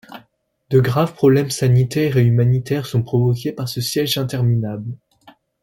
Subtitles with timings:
[0.71, 4.97] De graves problèmes sanitaires et humanitaires sont provoqués par ce siège interminable.